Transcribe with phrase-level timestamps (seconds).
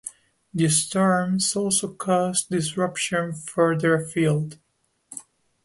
[0.51, 4.57] The storms also caused disruption further afield.